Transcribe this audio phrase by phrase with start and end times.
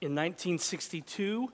[0.00, 1.52] In 1962,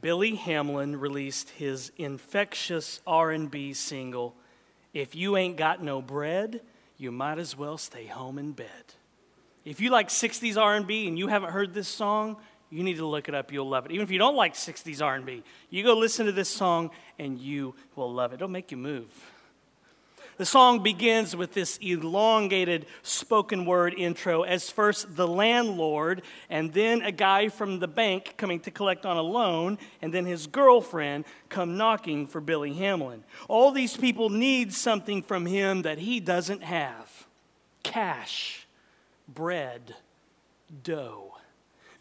[0.00, 4.34] Billy Hamlin released his infectious R&B single,
[4.92, 6.60] If You Ain't Got No Bread,
[6.98, 8.94] You Might As Well Stay Home in Bed.
[9.64, 12.36] If you like 60s R&B and you haven't heard this song,
[12.68, 13.52] you need to look it up.
[13.52, 13.92] You'll love it.
[13.92, 16.90] Even if you don't like 60s R&B, you go listen to this song
[17.20, 18.36] and you will love it.
[18.36, 19.06] It'll make you move.
[20.36, 27.02] The song begins with this elongated spoken word intro as first the landlord, and then
[27.02, 31.24] a guy from the bank coming to collect on a loan, and then his girlfriend
[31.48, 33.22] come knocking for Billy Hamlin.
[33.48, 37.26] All these people need something from him that he doesn't have
[37.84, 38.66] cash,
[39.28, 39.94] bread,
[40.82, 41.36] dough.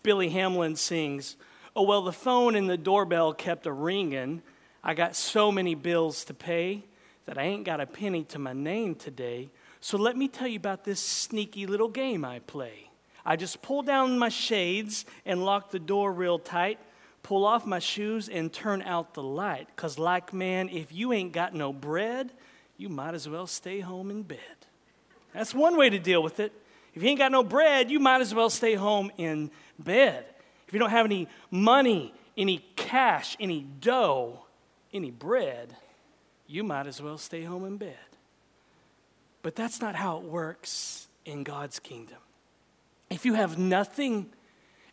[0.02, 1.38] Billy Hamlin sings,
[1.76, 4.42] Oh, well, the phone and the doorbell kept a ringing.
[4.84, 6.84] I got so many bills to pay
[7.26, 9.50] that I ain't got a penny to my name today.
[9.80, 12.90] So let me tell you about this sneaky little game I play.
[13.26, 16.80] I just pull down my shades and lock the door real tight,
[17.22, 19.68] pull off my shoes and turn out the light.
[19.74, 22.32] Because, like man, if you ain't got no bread,
[22.78, 24.40] you might as well stay home in bed.
[25.34, 26.52] That's one way to deal with it.
[26.94, 29.50] If you ain't got no bread, you might as well stay home in
[29.80, 30.26] bed.
[30.68, 34.46] If you don't have any money, any cash, any dough,
[34.92, 35.76] any bread,
[36.48, 37.98] you might as well stay home in bed.
[39.42, 42.18] But that's not how it works in God's kingdom.
[43.10, 44.28] If you have nothing,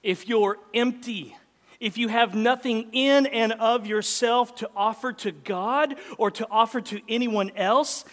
[0.03, 1.37] if you're empty,
[1.79, 6.81] if you have nothing in and of yourself to offer to God or to offer
[6.83, 8.05] to anyone else,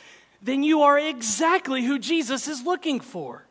[0.42, 3.44] then you are exactly who Jesus is looking for.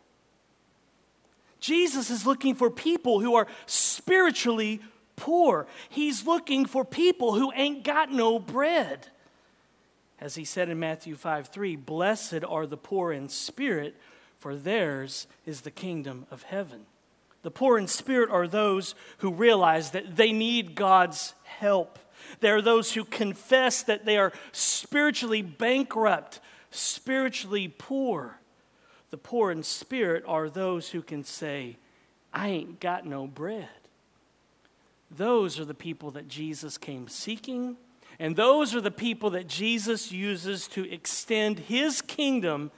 [1.61, 4.81] Jesus is looking for people who are spiritually
[5.17, 5.67] poor.
[5.89, 9.09] He's looking for people who ain't got no bread.
[10.21, 13.97] As he said in Matthew 5 3, blessed are the poor in spirit,
[14.39, 16.87] for theirs is the kingdom of heaven.
[17.43, 21.99] The poor in spirit are those who realize that they need God's help.
[22.41, 28.41] They are those who confess that they are spiritually bankrupt, spiritually poor.
[29.11, 31.77] The poor in spirit are those who can say,
[32.33, 33.69] I ain't got no bread.
[35.11, 37.77] Those are the people that Jesus came seeking
[38.19, 42.71] and those are the people that Jesus uses to extend his kingdom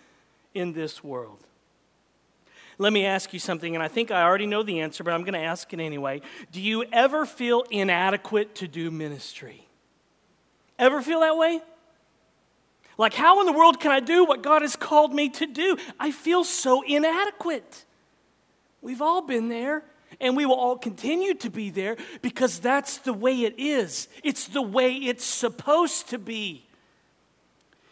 [0.54, 1.38] in this world.
[2.80, 5.22] Let me ask you something, and I think I already know the answer, but I'm
[5.22, 6.22] going to ask it anyway.
[6.52, 9.66] Do you ever feel inadequate to do ministry?
[10.78, 11.60] Ever feel that way?
[12.96, 15.76] Like, how in the world can I do what God has called me to do?
[15.98, 17.84] I feel so inadequate.
[18.80, 19.82] We've all been there.
[20.20, 24.08] And we will all continue to be there because that's the way it is.
[24.24, 26.64] It's the way it's supposed to be.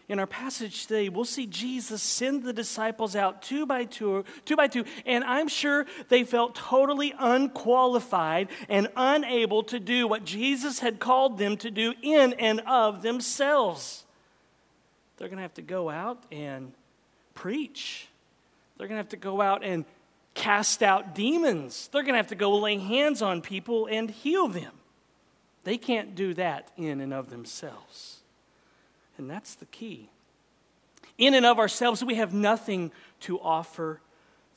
[0.08, 4.54] In our passage today, we'll see Jesus send the disciples out two by two, two
[4.54, 10.78] by two, and I'm sure they felt totally unqualified and unable to do what Jesus
[10.78, 14.04] had called them to do in and of themselves.
[15.16, 16.72] They're going to have to go out and
[17.34, 18.06] preach.
[18.76, 19.84] They're going to have to go out and
[20.36, 21.88] cast out demons.
[21.90, 24.72] They're going to have to go lay hands on people and heal them.
[25.64, 28.18] They can't do that in and of themselves.
[29.18, 30.10] And that's the key.
[31.18, 34.00] In and of ourselves, we have nothing to offer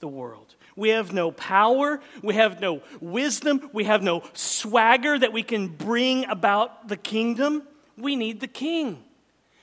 [0.01, 0.56] the world.
[0.75, 5.68] We have no power, we have no wisdom, we have no swagger that we can
[5.68, 7.63] bring about the kingdom.
[7.97, 9.03] We need the king.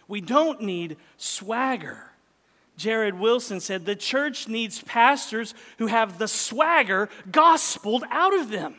[0.09, 2.11] We don't need swagger.
[2.77, 8.77] Jared Wilson said the church needs pastors who have the swagger gospeled out of them.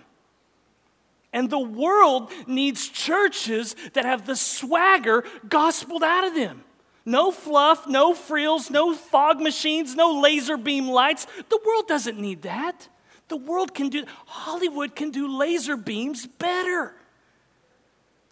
[1.33, 6.63] And the world needs churches that have the swagger gospeled out of them.
[7.05, 11.25] No fluff, no frills, no fog machines, no laser beam lights.
[11.49, 12.89] The world doesn't need that.
[13.29, 16.93] The world can do, Hollywood can do laser beams better.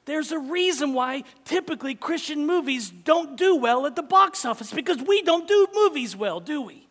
[0.06, 5.02] There's a reason why typically Christian movies don't do well at the box office because
[5.02, 6.88] we don't do movies well, do we?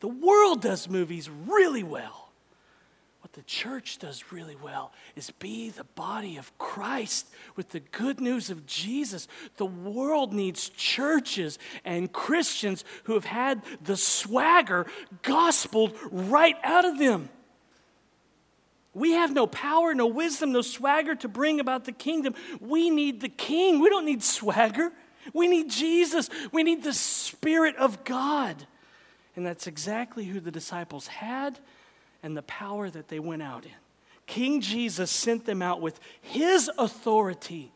[0.00, 2.30] The world does movies really well.
[3.20, 7.26] What the church does really well is be the body of Christ
[7.56, 9.26] with the good news of Jesus.
[9.56, 14.86] The world needs churches and Christians who have had the swagger
[15.22, 17.28] gospeled right out of them.
[18.96, 22.34] We have no power, no wisdom, no swagger to bring about the kingdom.
[22.60, 23.78] We need the king.
[23.78, 24.90] We don't need swagger.
[25.34, 26.30] We need Jesus.
[26.50, 28.66] We need the Spirit of God.
[29.36, 31.58] And that's exactly who the disciples had
[32.22, 33.72] and the power that they went out in.
[34.26, 37.72] King Jesus sent them out with his authority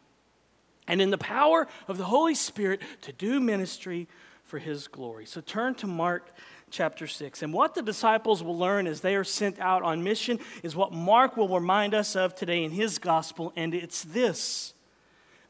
[0.89, 4.09] and in the power of the Holy Spirit to do ministry
[4.45, 5.27] for his glory.
[5.27, 6.33] So turn to Mark
[6.71, 7.43] chapter 6.
[7.43, 10.93] And what the disciples will learn as they are sent out on mission is what
[10.93, 14.75] Mark will remind us of today in his gospel, and it's this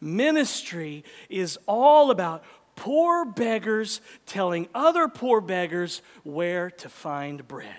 [0.00, 2.42] ministry is all about
[2.74, 7.76] poor beggars telling other poor beggars where to find bread.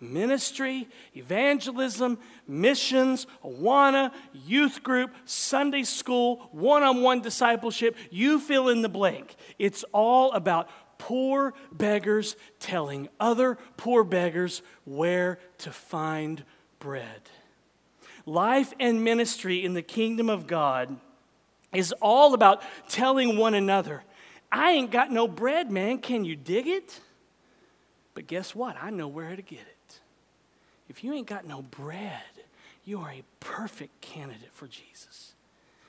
[0.00, 8.82] Ministry, evangelism, missions, Awana, youth group, Sunday school, one on one discipleship, you fill in
[8.82, 9.34] the blank.
[9.58, 10.68] It's all about
[10.98, 16.44] poor beggars telling other poor beggars where to find
[16.78, 17.20] bread.
[18.26, 20.96] Life and ministry in the kingdom of God
[21.72, 24.02] is all about telling one another,
[24.50, 25.98] I ain't got no bread, man.
[25.98, 27.00] Can you dig it?
[28.14, 28.76] But guess what?
[28.80, 30.00] I know where to get it.
[30.88, 32.22] If you ain't got no bread,
[32.84, 35.34] you are a perfect candidate for Jesus.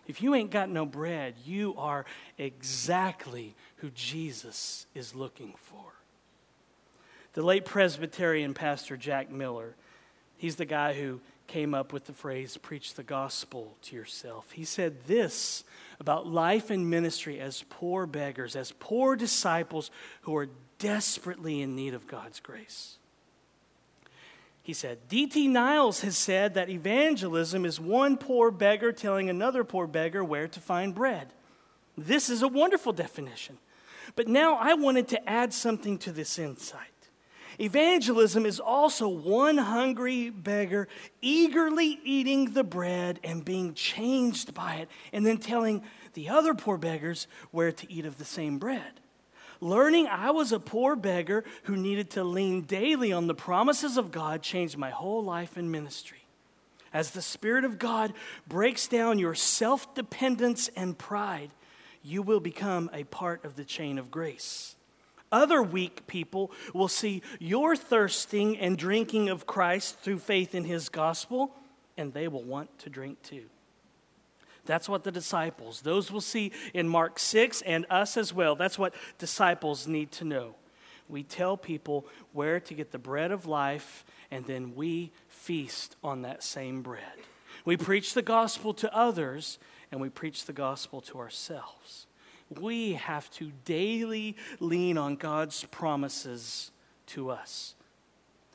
[0.08, 2.06] If you ain't got no bread, you are
[2.38, 5.94] exactly who Jesus is looking for.
[7.34, 9.76] The late Presbyterian pastor Jack Miller,
[10.38, 14.52] he's the guy who came up with the phrase, preach the gospel to yourself.
[14.52, 15.64] He said this
[16.00, 19.92] about life and ministry as poor beggars, as poor disciples
[20.22, 20.48] who are
[20.80, 22.98] desperately in need of God's grace.
[24.64, 25.48] He said, D.T.
[25.48, 30.60] Niles has said that evangelism is one poor beggar telling another poor beggar where to
[30.60, 31.28] find bread.
[31.96, 33.60] This is a wonderful definition.
[34.16, 36.82] But now I wanted to add something to this insight.
[37.60, 40.90] Evangelism is also one hungry beggar
[41.22, 45.82] eagerly eating the bread and being changed by it, and then telling
[46.14, 49.00] the other poor beggars where to eat of the same bread
[49.62, 54.12] learning I was a poor beggar who needed to lean daily on the promises of
[54.12, 56.26] God changed my whole life and ministry.
[56.94, 58.14] As the Spirit of God
[58.48, 61.52] breaks down your self dependence and pride,
[62.06, 64.76] you will become a part of the chain of grace.
[65.32, 70.88] Other weak people will see your thirsting and drinking of Christ through faith in his
[70.88, 71.52] gospel,
[71.98, 73.46] and they will want to drink too.
[74.66, 78.56] That's what the disciples, those we'll see in Mark 6 and us as well.
[78.56, 80.56] That's what disciples need to know.
[81.08, 86.24] We tell people where to get the bread of life, and then we feast on
[86.24, 87.04] that same bread.
[87.64, 89.60] We preach the gospel to others,
[89.96, 92.06] and we preach the gospel to ourselves.
[92.50, 96.72] We have to daily lean on God's promises
[97.08, 97.76] to us.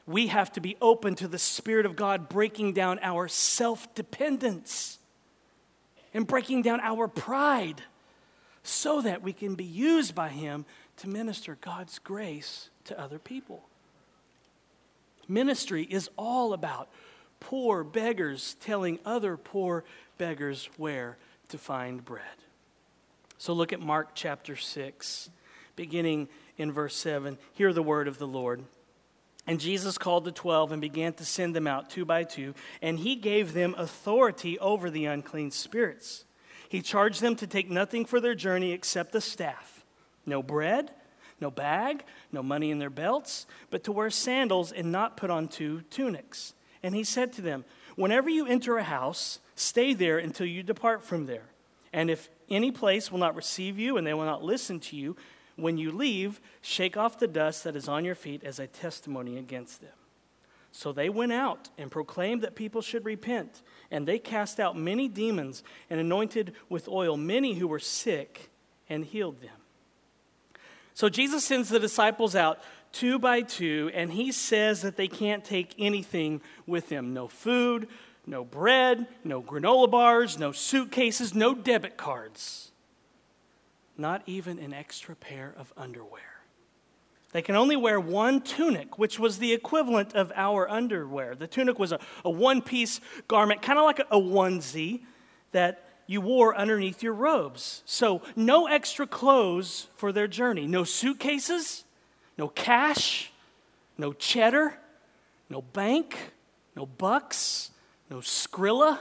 [0.07, 4.99] We have to be open to the Spirit of God breaking down our self dependence
[6.13, 7.81] and breaking down our pride
[8.63, 10.67] so that we can be used by Him
[10.99, 13.63] to minister God's grace to other people.
[15.27, 16.91] Ministry is all about
[17.41, 19.85] poor beggars telling other poor
[20.19, 21.17] beggars where
[21.51, 22.25] to find bread.
[23.39, 25.31] So look at Mark chapter 6,
[25.77, 27.39] beginning in verse 7.
[27.53, 28.65] Hear the word of the Lord.
[29.47, 32.99] And Jesus called the twelve and began to send them out two by two, and
[32.99, 36.25] he gave them authority over the unclean spirits.
[36.69, 39.85] He charged them to take nothing for their journey except the staff
[40.27, 40.93] no bread,
[41.41, 45.49] no bag, no money in their belts, but to wear sandals and not put on
[45.49, 46.55] two tunics.
[46.83, 47.65] And he said to them,
[48.01, 51.45] Whenever you enter a house, stay there until you depart from there.
[51.93, 55.17] And if any place will not receive you and they will not listen to you,
[55.57, 59.37] when you leave, shake off the dust that is on your feet as a testimony
[59.37, 59.91] against them.
[60.73, 63.61] So they went out and proclaimed that people should repent,
[63.91, 68.49] and they cast out many demons and anointed with oil many who were sick
[68.89, 69.51] and healed them.
[70.95, 72.61] So Jesus sends the disciples out
[72.93, 77.89] two by two, and he says that they can't take anything with them no food,
[78.27, 82.71] no bread, no granola bars, no suitcases, no debit cards
[84.01, 86.23] not even an extra pair of underwear.
[87.33, 91.37] They can only wear one tunic, which was the equivalent of our underwear.
[91.37, 95.03] The tunic was a, a one piece garment, kind of like a, a onesie
[95.53, 97.83] that you wore underneath your robes.
[97.85, 100.67] So, no extra clothes for their journey.
[100.67, 101.85] No suitcases,
[102.41, 103.31] no cash,
[103.99, 104.73] no cheddar,
[105.51, 106.17] no bank,
[106.75, 107.71] no bucks,
[108.09, 108.99] no Skrilla,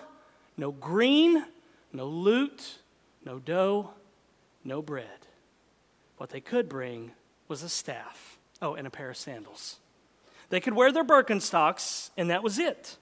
[0.57, 1.45] no green,
[1.93, 2.79] no loot,
[3.23, 3.91] no dough,
[4.65, 5.25] no bread.
[6.17, 7.11] What they could bring
[7.47, 8.37] was a staff.
[8.61, 9.77] Oh, and a pair of sandals.
[10.49, 12.97] They could wear their Birkenstocks, and that was it.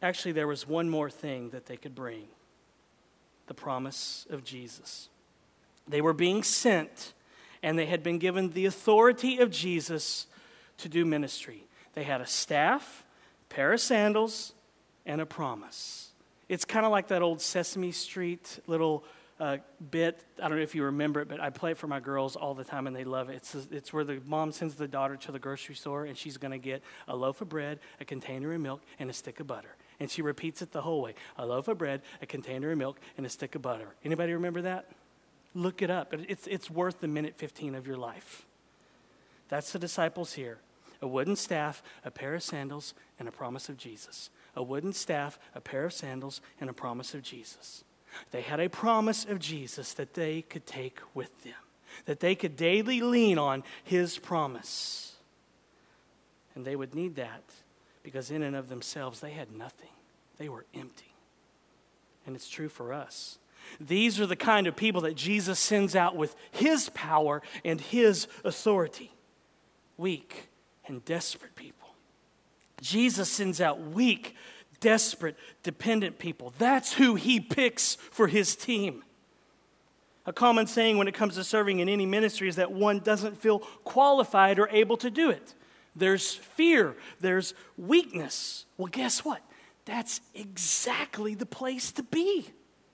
[0.00, 2.28] Actually, there was one more thing that they could bring
[3.48, 5.08] the promise of Jesus.
[5.88, 7.14] They were being sent,
[7.62, 10.26] and they had been given the authority of Jesus
[10.78, 11.66] to do ministry.
[11.94, 13.04] They had a staff,
[13.50, 14.52] a pair of sandals,
[15.06, 16.10] and a promise.
[16.48, 19.04] It's kind of like that old Sesame Street little
[19.40, 19.58] uh,
[19.90, 20.22] bit.
[20.40, 22.54] I don't know if you remember it, but I play it for my girls all
[22.54, 23.36] the time and they love it.
[23.36, 26.52] It's, it's where the mom sends the daughter to the grocery store and she's going
[26.52, 29.74] to get a loaf of bread, a container of milk, and a stick of butter.
[29.98, 33.00] And she repeats it the whole way a loaf of bread, a container of milk,
[33.16, 33.88] and a stick of butter.
[34.04, 34.86] Anybody remember that?
[35.54, 36.14] Look it up.
[36.14, 38.46] It's, it's worth the minute 15 of your life.
[39.48, 40.58] That's the disciples here
[41.02, 44.30] a wooden staff, a pair of sandals, and a promise of Jesus.
[44.54, 47.82] A wooden staff, a pair of sandals, and a promise of Jesus.
[48.30, 51.54] They had a promise of Jesus that they could take with them,
[52.04, 55.16] that they could daily lean on his promise.
[56.54, 57.42] And they would need that
[58.02, 59.88] because, in and of themselves, they had nothing.
[60.38, 61.14] They were empty.
[62.26, 63.38] And it's true for us.
[63.80, 68.26] These are the kind of people that Jesus sends out with his power and his
[68.44, 69.12] authority
[69.96, 70.48] weak
[70.86, 71.88] and desperate people.
[72.80, 74.34] Jesus sends out weak,
[74.80, 76.52] desperate, dependent people.
[76.58, 79.04] That's who he picks for his team.
[80.26, 83.38] A common saying when it comes to serving in any ministry is that one doesn't
[83.38, 85.54] feel qualified or able to do it.
[85.94, 88.66] There's fear, there's weakness.
[88.76, 89.42] Well, guess what?
[89.84, 92.46] That's exactly the place to be.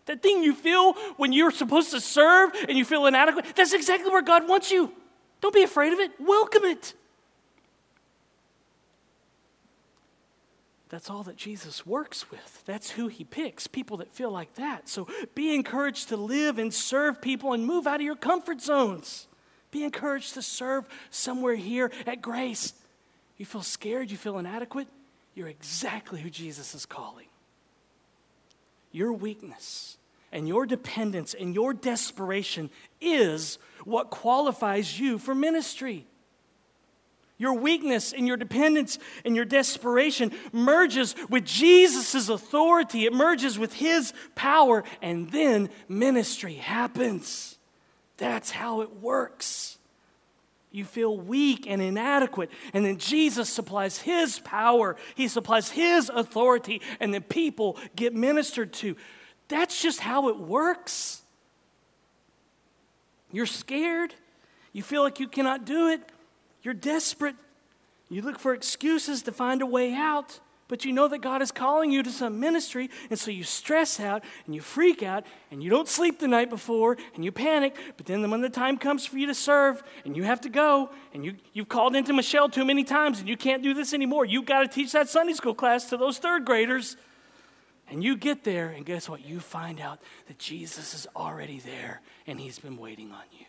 [0.08, 4.10] That thing you feel when you're supposed to serve and you feel inadequate, that's exactly
[4.10, 4.90] where God wants you.
[5.42, 6.94] Don't be afraid of it, welcome it.
[10.88, 12.62] That's all that Jesus works with.
[12.64, 14.88] That's who he picks, people that feel like that.
[14.88, 19.26] So be encouraged to live and serve people and move out of your comfort zones.
[19.70, 22.72] Be encouraged to serve somewhere here at Grace.
[23.36, 24.88] You feel scared, you feel inadequate,
[25.34, 27.26] you're exactly who Jesus is calling.
[28.90, 29.97] Your weakness
[30.32, 32.70] and your dependence and your desperation
[33.00, 36.06] is what qualifies you for ministry.
[37.38, 43.06] Your weakness and your dependence and your desperation merges with Jesus' authority.
[43.06, 47.56] It merges with his power, and then ministry happens.
[48.16, 49.78] That's how it works.
[50.72, 56.82] You feel weak and inadequate, and then Jesus supplies his power, he supplies his authority,
[56.98, 58.96] and then people get ministered to.
[59.48, 61.22] That's just how it works.
[63.32, 64.14] You're scared,
[64.72, 66.00] you feel like you cannot do it.
[66.62, 67.36] You're desperate.
[68.08, 71.50] You look for excuses to find a way out, but you know that God is
[71.50, 75.62] calling you to some ministry, and so you stress out and you freak out and
[75.62, 77.76] you don't sleep the night before and you panic.
[77.96, 80.90] But then when the time comes for you to serve and you have to go
[81.12, 84.24] and you, you've called into Michelle too many times and you can't do this anymore,
[84.24, 86.96] you've got to teach that Sunday school class to those third graders.
[87.90, 89.24] And you get there, and guess what?
[89.24, 93.46] You find out that Jesus is already there and he's been waiting on you.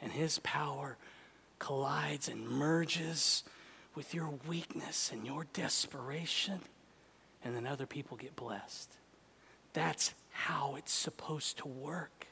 [0.00, 0.96] And his power
[1.58, 3.42] collides and merges
[3.94, 6.60] with your weakness and your desperation,
[7.44, 8.90] and then other people get blessed.
[9.72, 12.26] That's how it's supposed to work.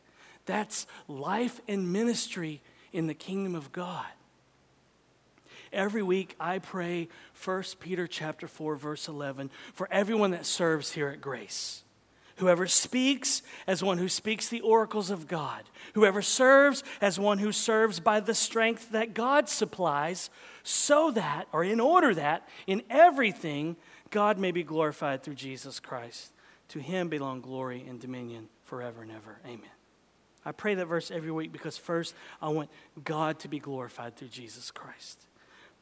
[0.44, 2.60] That's life and ministry
[2.92, 4.06] in the kingdom of God.
[5.72, 7.08] Every week I pray
[7.44, 11.82] 1 Peter chapter 4 verse 11 for everyone that serves here at Grace.
[12.36, 15.62] Whoever speaks as one who speaks the oracles of God.
[15.94, 20.30] Whoever serves as one who serves by the strength that God supplies,
[20.62, 23.76] so that, or in order that, in everything,
[24.10, 26.32] God may be glorified through Jesus Christ.
[26.68, 29.38] To him belong glory and dominion forever and ever.
[29.44, 29.60] Amen.
[30.44, 32.70] I pray that verse every week because first, I want
[33.04, 35.20] God to be glorified through Jesus Christ.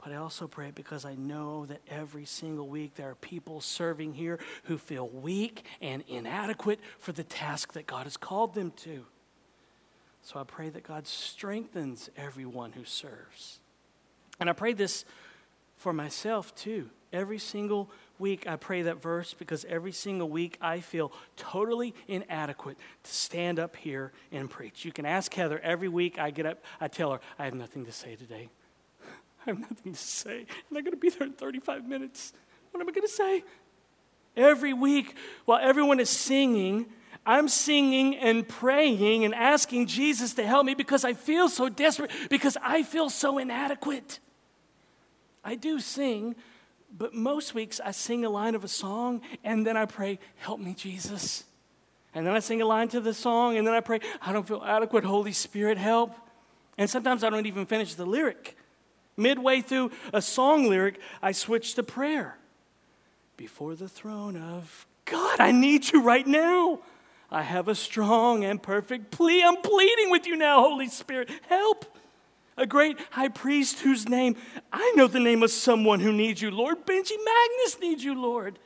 [0.03, 4.15] But I also pray because I know that every single week there are people serving
[4.15, 9.05] here who feel weak and inadequate for the task that God has called them to.
[10.23, 13.61] So I pray that God strengthens everyone who serves.
[14.39, 15.05] And I pray this
[15.77, 16.89] for myself too.
[17.13, 22.79] Every single week I pray that verse because every single week I feel totally inadequate
[23.03, 24.85] to stand up here and preach.
[24.85, 27.85] You can ask Heather every week I get up, I tell her, I have nothing
[27.85, 28.49] to say today.
[29.41, 30.47] I have nothing to say.
[30.71, 32.33] I'm going to be there in 35 minutes.
[32.71, 33.45] What am I going to say?
[34.37, 36.87] Every week, while everyone is singing,
[37.27, 42.11] I'm singing and praying and asking Jesus to help me because I feel so desperate,
[42.29, 44.21] because I feel so inadequate.
[45.45, 46.37] I do sing,
[46.97, 50.61] but most weeks I sing a line of a song and then I pray, Help
[50.61, 51.45] me, Jesus.
[52.15, 54.47] And then I sing a line to the song and then I pray, I don't
[54.47, 56.15] feel adequate, Holy Spirit, help.
[56.77, 58.57] And sometimes I don't even finish the lyric.
[59.21, 62.39] Midway through a song lyric, I switched to prayer.
[63.37, 66.81] Before the throne of God, I need you right now.
[67.31, 69.43] I have a strong and perfect plea.
[69.45, 71.31] I'm pleading with you now, Holy Spirit.
[71.49, 71.85] Help.
[72.57, 74.37] A great high priest whose name,
[74.73, 76.85] I know the name of someone who needs you, Lord.
[76.85, 78.59] Benji Magness needs you, Lord.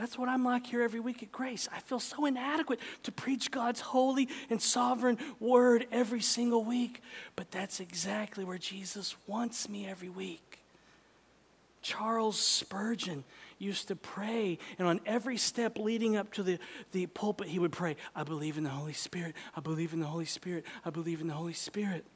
[0.00, 1.68] That's what I'm like here every week at Grace.
[1.70, 7.02] I feel so inadequate to preach God's holy and sovereign word every single week.
[7.36, 10.60] But that's exactly where Jesus wants me every week.
[11.82, 13.24] Charles Spurgeon
[13.58, 16.58] used to pray, and on every step leading up to the,
[16.92, 20.06] the pulpit, he would pray, I believe in the Holy Spirit, I believe in the
[20.06, 22.06] Holy Spirit, I believe in the Holy Spirit.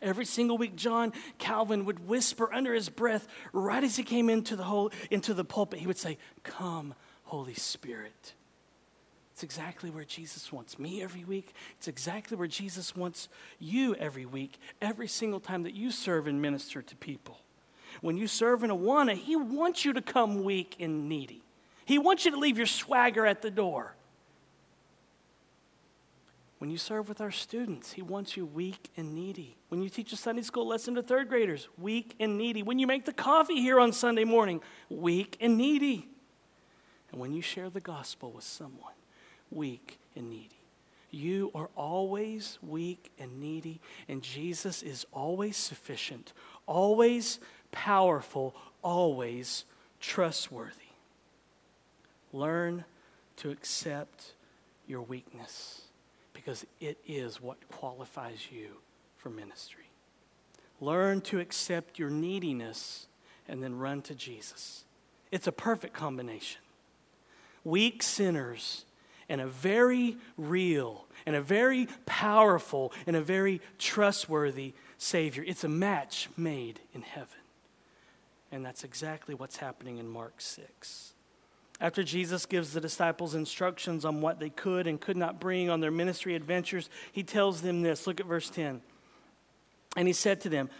[0.00, 4.54] Every single week, John Calvin would whisper under his breath, right as he came into
[4.54, 8.34] the, whole, into the pulpit, he would say, Come, Holy Spirit.
[9.32, 11.54] It's exactly where Jesus wants me every week.
[11.78, 13.28] It's exactly where Jesus wants
[13.60, 17.38] you every week, every single time that you serve and minister to people.
[18.00, 21.42] When you serve in Awana, He wants you to come weak and needy.
[21.84, 23.94] He wants you to leave your swagger at the door.
[26.58, 29.56] When you serve with our students, He wants you weak and needy.
[29.68, 32.62] When you teach a Sunday school lesson to third graders, weak and needy.
[32.62, 34.60] When you make the coffee here on Sunday morning,
[34.90, 36.08] weak and needy.
[37.12, 38.92] And when you share the gospel with someone,
[39.50, 40.50] weak and needy.
[41.10, 46.34] You are always weak and needy, and Jesus is always sufficient,
[46.66, 47.40] always
[47.72, 49.64] powerful, always
[50.00, 50.72] trustworthy.
[52.32, 52.84] Learn
[53.36, 54.34] to accept
[54.86, 55.87] your weakness
[56.48, 58.68] because it is what qualifies you
[59.18, 59.84] for ministry.
[60.80, 63.06] Learn to accept your neediness
[63.46, 64.84] and then run to Jesus.
[65.30, 66.62] It's a perfect combination.
[67.64, 68.86] Weak sinners
[69.28, 75.44] and a very real and a very powerful and a very trustworthy Savior.
[75.46, 77.28] It's a match made in heaven.
[78.50, 81.12] And that's exactly what's happening in Mark 6.
[81.80, 85.80] After Jesus gives the disciples instructions on what they could and could not bring on
[85.80, 88.06] their ministry adventures, he tells them this.
[88.06, 88.82] Look at verse 10.
[89.96, 90.70] And he said to them,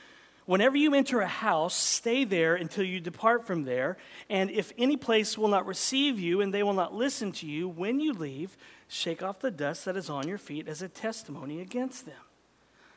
[0.45, 3.99] Whenever you enter a house, stay there until you depart from there.
[4.31, 7.69] And if any place will not receive you and they will not listen to you,
[7.69, 8.57] when you leave,
[8.89, 12.15] shake off the dust that is on your feet as a testimony against them.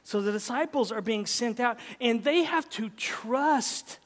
[0.03, 3.99] So the disciples are being sent out, and they have to trust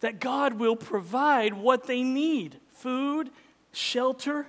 [0.00, 3.30] that God will provide what they need food,
[3.72, 4.46] shelter.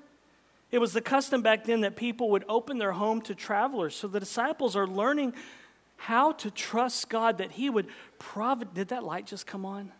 [0.71, 3.95] It was the custom back then that people would open their home to travelers.
[3.95, 5.33] So the disciples are learning
[5.97, 7.87] how to trust God that He would
[8.19, 8.73] provide.
[8.73, 9.91] Did that light just come on?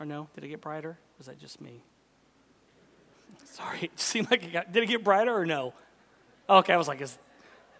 [0.00, 0.28] Or no?
[0.34, 0.98] Did it get brighter?
[1.18, 1.82] Was that just me?
[3.44, 4.72] Sorry, it seemed like it got.
[4.72, 5.72] Did it get brighter or no?
[6.50, 7.16] Okay, I was like, is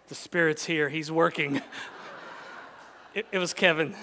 [0.07, 0.89] the Spirit's here?
[0.89, 1.61] He's working.
[3.13, 3.93] it, it was Kevin.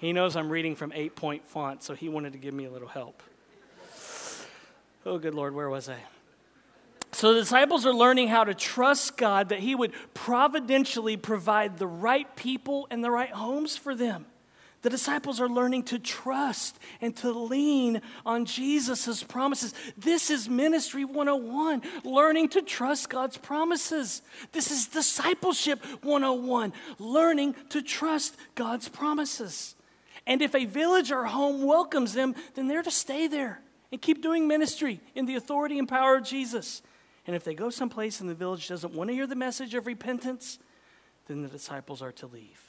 [0.00, 2.70] He knows I'm reading from eight point font, so he wanted to give me a
[2.70, 3.22] little help.
[5.04, 5.98] Oh, good Lord, where was I?
[7.12, 11.86] So the disciples are learning how to trust God that He would providentially provide the
[11.86, 14.26] right people and the right homes for them.
[14.82, 19.74] The disciples are learning to trust and to lean on Jesus' promises.
[19.98, 24.22] This is Ministry 101, learning to trust God's promises.
[24.52, 29.74] This is Discipleship 101, learning to trust God's promises.
[30.30, 34.22] And if a village or home welcomes them, then they're to stay there and keep
[34.22, 36.82] doing ministry in the authority and power of Jesus.
[37.26, 39.88] And if they go someplace and the village doesn't want to hear the message of
[39.88, 40.60] repentance,
[41.26, 42.62] then the disciples are to leave.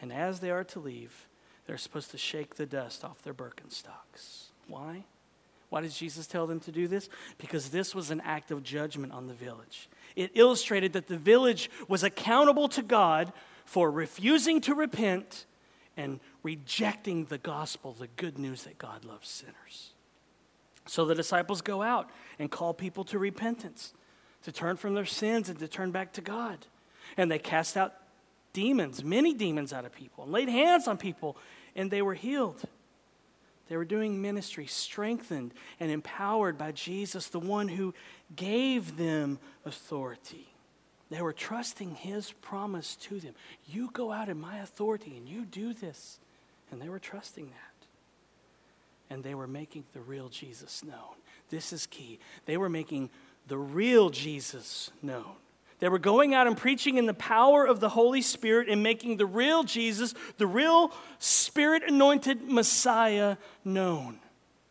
[0.00, 1.26] And as they are to leave,
[1.66, 4.50] they're supposed to shake the dust off their Birkenstocks.
[4.68, 5.02] Why?
[5.70, 7.08] Why does Jesus tell them to do this?
[7.38, 9.88] Because this was an act of judgment on the village.
[10.14, 13.32] It illustrated that the village was accountable to God
[13.64, 15.46] for refusing to repent
[15.96, 19.90] and rejecting the gospel, the good news that God loves sinners.
[20.86, 23.94] So the disciples go out and call people to repentance,
[24.42, 26.66] to turn from their sins and to turn back to God.
[27.16, 27.94] And they cast out
[28.52, 31.36] demons, many demons out of people, and laid hands on people,
[31.74, 32.62] and they were healed.
[33.68, 37.94] They were doing ministry, strengthened and empowered by Jesus, the one who
[38.36, 40.53] gave them authority.
[41.10, 43.34] They were trusting his promise to them.
[43.66, 46.18] You go out in my authority and you do this.
[46.70, 47.86] And they were trusting that.
[49.14, 51.14] And they were making the real Jesus known.
[51.50, 52.18] This is key.
[52.46, 53.10] They were making
[53.46, 55.34] the real Jesus known.
[55.80, 59.18] They were going out and preaching in the power of the Holy Spirit and making
[59.18, 64.18] the real Jesus, the real Spirit anointed Messiah, known.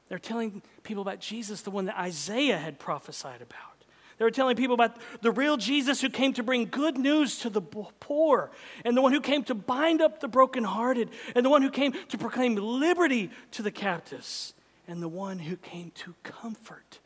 [0.10, 3.73] They're telling people about Jesus, the one that Isaiah had prophesied about.
[4.18, 7.50] They were telling people about the real Jesus who came to bring good news to
[7.50, 8.52] the poor,
[8.86, 11.94] and the one who came to bind up the brokenhearted, and the one who came
[12.10, 14.54] to proclaim liberty to the captives,
[14.88, 17.00] and the one who came to comfort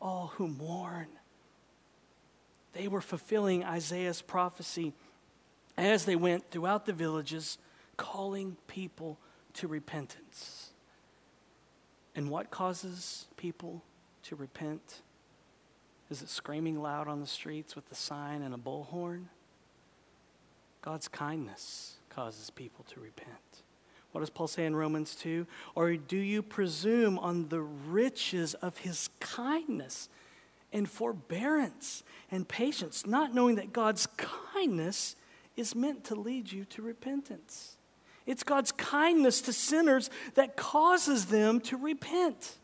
[0.00, 1.08] all who mourn.
[2.74, 4.92] They were fulfilling Isaiah's prophecy
[5.76, 7.58] as they went throughout the villages,
[7.96, 9.18] calling people
[9.54, 10.70] to repentance.
[12.14, 13.82] And what causes people
[14.24, 15.00] to repent?
[16.14, 19.24] Is it screaming loud on the streets with a sign and a bullhorn?
[20.80, 23.62] God's kindness causes people to repent.
[24.12, 25.44] What does Paul say in Romans 2?
[25.74, 30.08] Or do you presume on the riches of his kindness
[30.72, 35.16] and forbearance and patience, not knowing that God's kindness
[35.56, 37.76] is meant to lead you to repentance?
[38.24, 42.58] It's God's kindness to sinners that causes them to repent.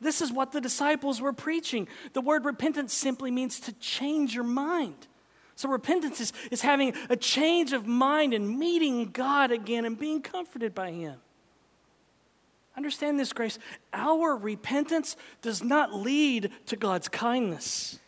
[0.00, 1.88] This is what the disciples were preaching.
[2.12, 5.06] The word repentance simply means to change your mind.
[5.54, 10.20] So, repentance is, is having a change of mind and meeting God again and being
[10.20, 11.16] comforted by Him.
[12.76, 13.58] Understand this, Grace.
[13.94, 17.98] Our repentance does not lead to God's kindness.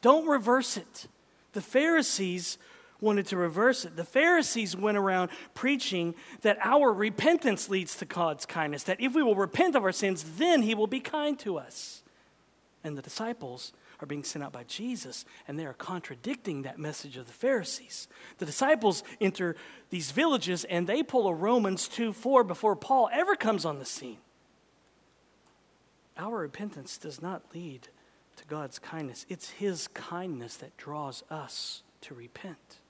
[0.00, 1.06] Don't reverse it.
[1.52, 2.58] The Pharisees
[3.00, 3.96] wanted to reverse it.
[3.96, 9.22] The Pharisees went around preaching that our repentance leads to God's kindness, that if we
[9.22, 12.02] will repent of our sins, then He will be kind to us.
[12.82, 17.16] And the disciples are being sent out by Jesus, and they are contradicting that message
[17.16, 18.08] of the Pharisees.
[18.38, 19.56] The disciples enter
[19.90, 23.84] these villages and they pull a Romans 2 4 before Paul ever comes on the
[23.84, 24.18] scene.
[26.16, 27.88] Our repentance does not lead
[28.36, 32.80] to God's kindness, it's His kindness that draws us to repent.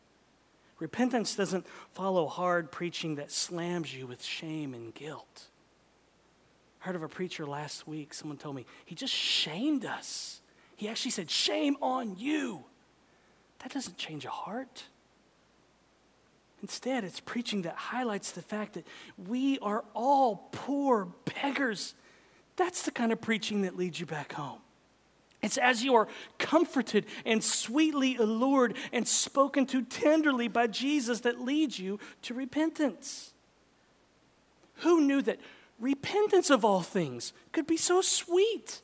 [0.79, 5.47] Repentance doesn't follow hard preaching that slams you with shame and guilt.
[6.83, 10.41] I heard of a preacher last week, someone told me, he just shamed us.
[10.77, 12.65] He actually said, Shame on you.
[13.61, 14.85] That doesn't change a heart.
[16.63, 18.87] Instead, it's preaching that highlights the fact that
[19.27, 21.09] we are all poor
[21.43, 21.95] beggars.
[22.57, 24.61] That's the kind of preaching that leads you back home.
[25.47, 31.41] It's as you are comforted and sweetly allured and spoken to tenderly by Jesus that
[31.41, 33.33] leads you to repentance.
[34.81, 35.39] Who knew that
[35.81, 38.83] repentance of all things could be so sweet?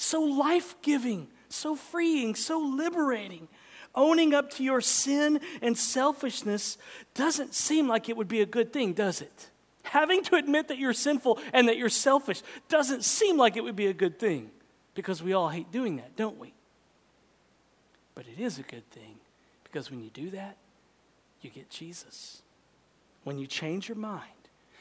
[0.00, 3.48] so life giving, so freeing, so liberating.
[3.94, 6.78] Owning up to your sin and selfishness
[7.12, 9.50] doesn't seem like it would be a good thing, does it?
[9.82, 13.76] Having to admit that you're sinful and that you're selfish doesn't seem like it would
[13.76, 14.50] be a good thing
[15.00, 16.52] because we all hate doing that, don't we?
[18.14, 19.16] But it is a good thing
[19.64, 20.58] because when you do that,
[21.40, 22.42] you get Jesus.
[23.24, 24.26] When you change your mind,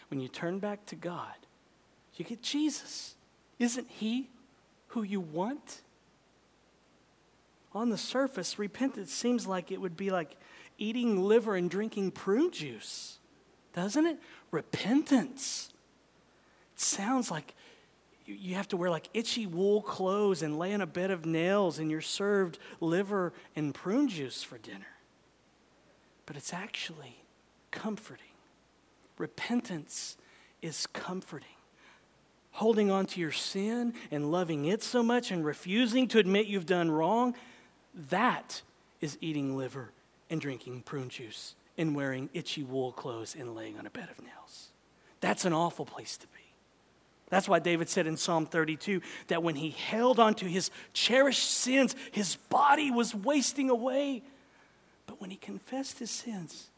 [0.09, 1.35] when you turn back to God,
[2.15, 3.15] you get Jesus.
[3.59, 4.29] Isn't He
[4.87, 5.83] who you want?
[7.71, 10.35] On the surface, repentance seems like it would be like
[10.77, 13.19] eating liver and drinking prune juice,
[13.73, 14.19] doesn't it?
[14.51, 15.71] Repentance.
[16.73, 17.55] It sounds like
[18.35, 21.79] you have to wear like itchy wool clothes and lay on a bed of nails
[21.79, 24.97] and you're served liver and prune juice for dinner.
[26.25, 27.23] But it's actually
[27.71, 28.25] comforting.
[29.17, 30.17] Repentance
[30.61, 31.55] is comforting
[32.51, 36.65] holding on to your sin and loving it so much and refusing to admit you've
[36.65, 37.33] done wrong,
[38.09, 38.61] that
[39.01, 39.91] is eating liver
[40.29, 44.21] and drinking prune juice and wearing itchy wool clothes and laying on a bed of
[44.21, 44.69] nails.
[45.21, 46.38] That's an awful place to be.
[47.29, 51.95] That's why David said in Psalm 32 that when he held onto his cherished sins,
[52.11, 54.23] his body was wasting away.
[55.05, 56.69] But when he confessed his sins,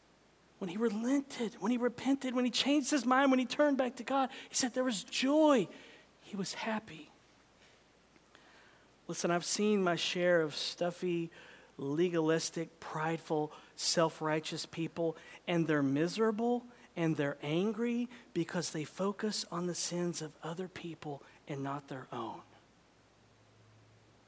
[0.58, 3.96] when he relented, when he repented, when he changed his mind, when he turned back
[3.96, 5.66] to God, he said there was joy.
[6.20, 7.10] He was happy.
[9.08, 11.30] Listen, I've seen my share of stuffy,
[11.78, 15.16] legalistic, prideful, self righteous people,
[15.48, 16.62] and they're miserable
[16.96, 22.06] and they're angry because they focus on the sins of other people and not their
[22.12, 22.40] own.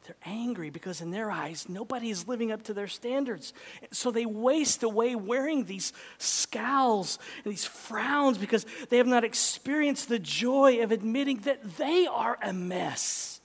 [0.05, 3.55] They're angry because, in their eyes, nobody is living up to their standards.
[3.91, 10.11] So they waste away wearing these scowls and these frowns because they have not experienced
[10.11, 13.41] the joy of admitting that they are a mess.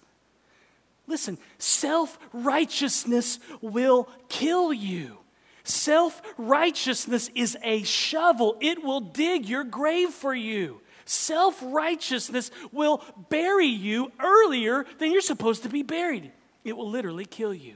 [1.07, 5.18] Listen, self righteousness will kill you.
[5.69, 10.81] Self righteousness is a shovel, it will dig your grave for you.
[11.05, 16.31] Self righteousness will bury you earlier than you're supposed to be buried.
[16.63, 17.75] It will literally kill you.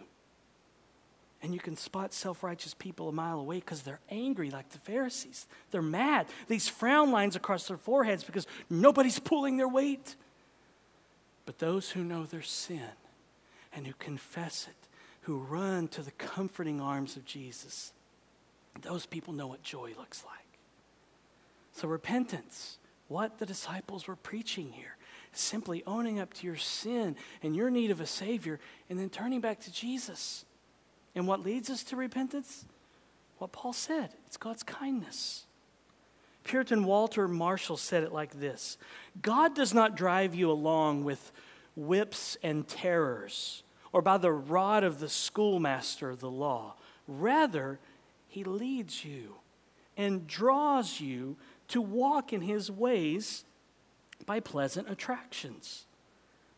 [1.44, 4.80] And you can spot self righteous people a mile away because they're angry like the
[4.80, 5.46] Pharisees.
[5.70, 6.26] They're mad.
[6.48, 10.16] These frown lines across their foreheads because nobody's pulling their weight.
[11.46, 12.90] But those who know their sin
[13.72, 14.83] and who confess it,
[15.24, 17.92] who run to the comforting arms of Jesus,
[18.82, 20.34] those people know what joy looks like.
[21.74, 24.98] So, repentance, what the disciples were preaching here
[25.36, 28.60] simply owning up to your sin and your need of a Savior,
[28.90, 30.46] and then turning back to Jesus.
[31.16, 32.66] And what leads us to repentance?
[33.40, 35.46] What Paul said it's God's kindness.
[36.44, 38.78] Puritan Walter Marshall said it like this
[39.22, 41.32] God does not drive you along with
[41.76, 46.76] whips and terrors or by the rod of the schoolmaster of the law.
[47.08, 47.80] Rather,
[48.28, 49.36] he leads you
[49.96, 53.46] and draws you to walk in his ways
[54.26, 55.86] by pleasant attractions.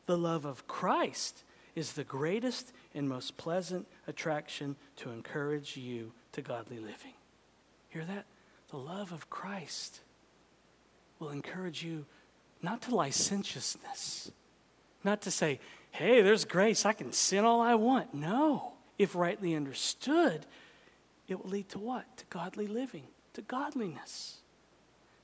[0.05, 1.43] The love of Christ
[1.75, 7.13] is the greatest and most pleasant attraction to encourage you to godly living.
[7.89, 8.25] Hear that?
[8.69, 9.99] The love of Christ
[11.19, 12.05] will encourage you
[12.61, 14.31] not to licentiousness,
[15.03, 15.59] not to say,
[15.95, 18.13] hey, there's grace, I can sin all I want.
[18.13, 18.73] No.
[18.97, 20.45] If rightly understood,
[21.27, 22.17] it will lead to what?
[22.17, 23.03] To godly living,
[23.33, 24.37] to godliness.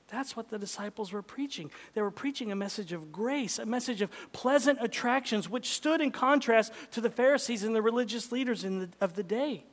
[0.08, 1.70] That's what the disciples were preaching.
[1.94, 6.10] They were preaching a message of grace, a message of pleasant attractions, which stood in
[6.10, 9.64] contrast to the Pharisees and the religious leaders the, of the day.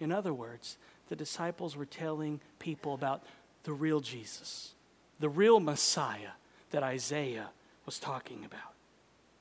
[0.00, 3.24] In other words, the disciples were telling people about
[3.64, 4.74] the real Jesus,
[5.18, 6.32] the real Messiah
[6.70, 7.50] that Isaiah
[7.86, 8.77] was talking about.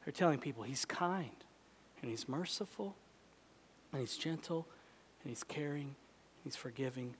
[0.08, 1.43] They're telling people he's kind
[2.02, 2.96] and he's merciful
[3.91, 4.65] and he's gentle
[5.22, 5.96] and he's caring, and
[6.46, 7.15] he's forgiving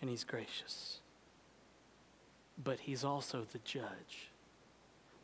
[0.00, 1.00] and he's gracious
[2.62, 4.30] but he's also the judge.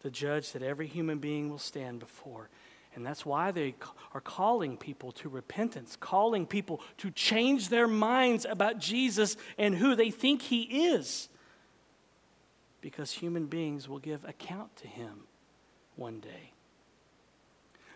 [0.03, 2.49] The judge that every human being will stand before.
[2.95, 3.75] And that's why they
[4.13, 9.97] are calling people to repentance, calling people to change their minds about Jesus and who
[9.97, 11.29] they think he is.
[12.81, 15.25] Because human beings will give account to him
[15.97, 16.54] one day.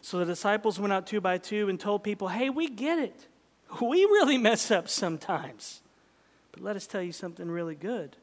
[0.00, 3.26] So the disciples went out two by two and told people, hey, we get it.
[3.82, 5.82] We really mess up sometimes.
[6.52, 8.16] But let us tell you something really good.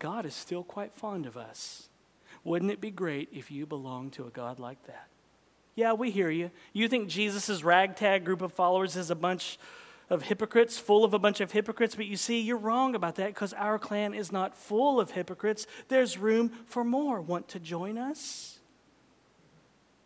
[0.00, 1.88] God is still quite fond of us.
[2.42, 5.06] Wouldn't it be great if you belonged to a God like that?
[5.76, 6.50] Yeah, we hear you.
[6.72, 9.58] You think Jesus' ragtag group of followers is a bunch
[10.08, 13.28] of hypocrites, full of a bunch of hypocrites, but you see, you're wrong about that
[13.28, 15.66] because our clan is not full of hypocrites.
[15.88, 17.20] There's room for more.
[17.20, 18.55] Want to join us?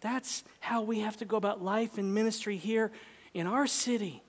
[0.00, 2.90] That's how we have to go about life and ministry here
[3.34, 4.22] in our city.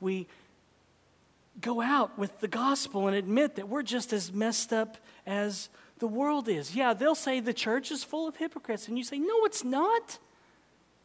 [0.00, 0.26] We
[1.60, 6.06] go out with the gospel and admit that we're just as messed up as the
[6.06, 6.74] world is.
[6.74, 10.18] Yeah, they'll say the church is full of hypocrites, and you say, no, it's not.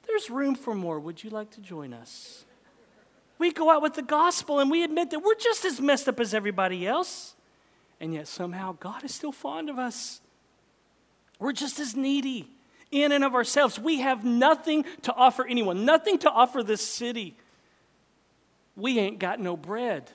[0.08, 1.00] There's room for more.
[1.00, 2.46] Would you like to join us?
[3.40, 6.20] We go out with the gospel and we admit that we're just as messed up
[6.20, 7.36] as everybody else,
[8.00, 10.22] and yet somehow God is still fond of us.
[11.40, 12.48] We're just as needy
[12.94, 13.80] in and of ourselves.
[13.80, 17.36] We have nothing to offer anyone, nothing to offer this city.
[18.76, 20.12] We ain't got no bread.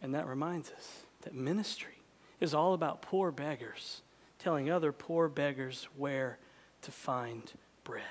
[0.00, 1.98] And that reminds us that ministry
[2.40, 4.02] is all about poor beggars
[4.38, 6.38] telling other poor beggars where
[6.82, 7.50] to find
[7.82, 8.04] bread.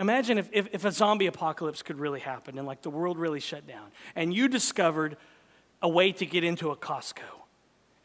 [0.00, 3.40] Imagine if, if, if, a zombie apocalypse could really happen and like the world really
[3.40, 5.16] shut down and you discovered
[5.82, 7.22] a way to get into a Costco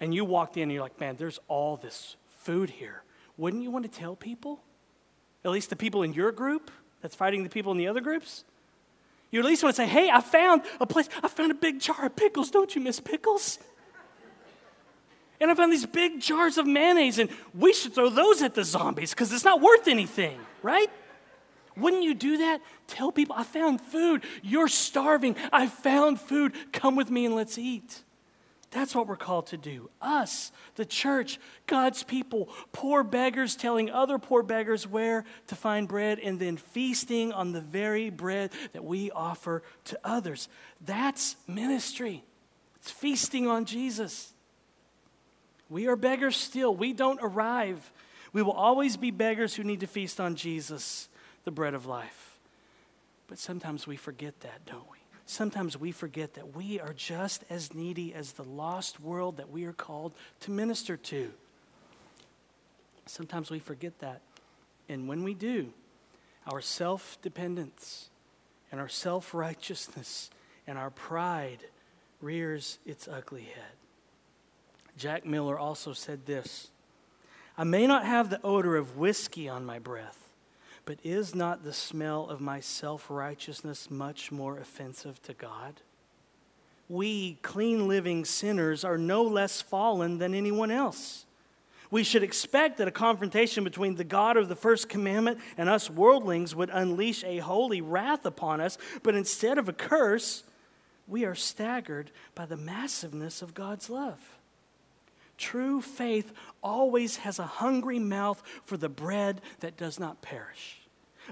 [0.02, 3.04] and you walked in and you're like, man, there's all this food here.
[3.38, 4.62] Wouldn't you want to tell people?
[5.44, 6.70] At least the people in your group
[7.02, 8.44] that's fighting the people in the other groups?
[9.32, 11.80] You at least want to say, hey, I found a place, I found a big
[11.80, 12.52] jar of pickles.
[12.52, 13.60] Don't you miss pickles?
[15.40, 18.64] And I found these big jars of mayonnaise, and we should throw those at the
[18.64, 20.92] zombies because it's not worth anything, right?
[21.76, 22.62] Wouldn't you do that?
[22.86, 24.24] Tell people, I found food.
[24.44, 25.36] You're starving.
[25.52, 26.54] I found food.
[26.74, 28.04] Come with me and let's eat.
[28.72, 29.90] That's what we're called to do.
[30.02, 36.20] Us, the church, God's people, poor beggars telling other poor beggars where to find bread
[36.20, 40.48] and then feasting on the very bread that we offer to others.
[40.86, 42.24] That's ministry.
[42.78, 44.32] It's feasting on Jesus.
[45.70, 46.74] We are beggars still.
[46.74, 47.92] We don't arrive.
[48.32, 51.10] We will always be beggars who need to feast on Jesus,
[51.44, 52.38] the bread of life.
[53.28, 55.01] But sometimes we forget that, don't we?
[55.26, 59.66] Sometimes we forget that we are just as needy as the lost world that we
[59.66, 61.32] are called to minister to.
[63.06, 64.22] Sometimes we forget that.
[64.88, 65.74] And when we do,
[66.52, 68.10] our self dependence
[68.72, 70.30] and our self righteousness
[70.68, 71.66] and our pride
[72.22, 73.74] rears its ugly head.
[74.98, 76.72] Jack Miller also said this
[77.58, 80.21] I may not have the odor of whiskey on my breath
[80.86, 85.82] but is not the smell of my self righteousness much more offensive to God?
[86.90, 91.26] We, clean living sinners, are no less fallen than anyone else.
[91.90, 95.90] We should expect that a confrontation between the God of the first commandment and us
[95.90, 100.44] worldlings would unleash a holy wrath upon us, but instead of a curse,
[101.08, 104.41] we are staggered by the massiveness of God's love.
[105.42, 110.78] True faith always has a hungry mouth for the bread that does not perish.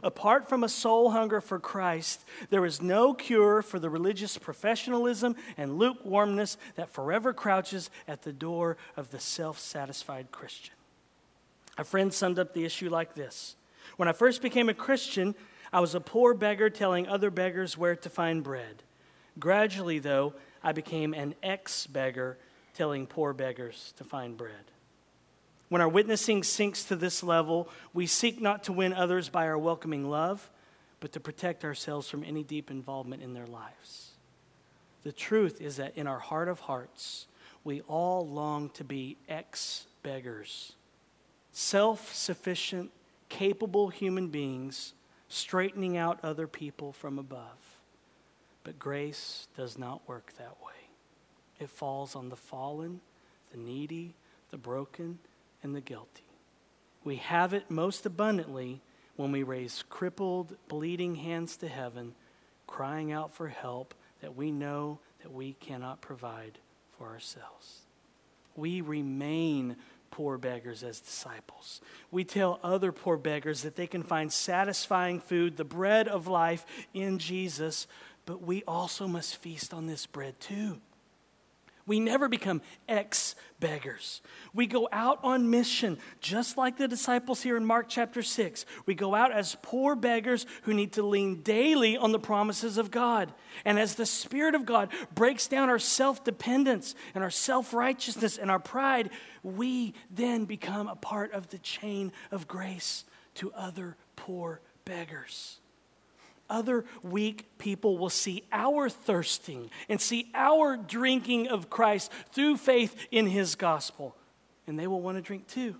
[0.01, 5.35] Apart from a soul hunger for Christ, there is no cure for the religious professionalism
[5.57, 10.73] and lukewarmness that forever crouches at the door of the self satisfied Christian.
[11.77, 13.57] A friend summed up the issue like this
[13.97, 15.35] When I first became a Christian,
[15.71, 18.81] I was a poor beggar telling other beggars where to find bread.
[19.37, 22.39] Gradually, though, I became an ex beggar
[22.79, 24.71] telling poor beggars to find bread.
[25.67, 29.57] When our witnessing sinks to this level, we seek not to win others by our
[29.57, 30.49] welcoming love,
[31.01, 34.11] but to protect ourselves from any deep involvement in their lives.
[35.03, 37.27] The truth is that in our heart of hearts,
[37.65, 40.71] we all long to be ex beggars,
[41.51, 42.91] self sufficient,
[43.27, 44.93] capable human beings
[45.27, 47.59] straightening out other people from above.
[48.63, 50.78] But grace does not work that way.
[51.59, 53.01] It falls on the fallen,
[53.51, 54.13] the needy,
[54.51, 55.19] the broken,
[55.61, 56.23] and the guilty.
[57.03, 58.81] We have it most abundantly
[59.15, 62.13] when we raise crippled, bleeding hands to heaven,
[62.67, 66.57] crying out for help that we know that we cannot provide
[66.97, 67.81] for ourselves.
[68.55, 69.75] We remain
[70.11, 71.81] poor beggars as disciples.
[72.11, 76.65] We tell other poor beggars that they can find satisfying food, the bread of life,
[76.93, 77.87] in Jesus,
[78.25, 80.79] but we also must feast on this bread too.
[81.89, 84.21] We never become ex beggars.
[84.53, 88.63] We go out on mission, just like the disciples here in Mark chapter 6.
[88.85, 92.91] We go out as poor beggars who need to lean daily on the promises of
[92.91, 93.33] God.
[93.65, 98.37] And as the Spirit of God breaks down our self dependence and our self righteousness
[98.37, 99.09] and our pride,
[99.41, 105.58] we then become a part of the chain of grace to other poor beggars
[106.49, 112.95] other weak people will see our thirsting and see our drinking of Christ through faith
[113.11, 114.15] in his gospel,
[114.67, 115.75] and they will want to drink too.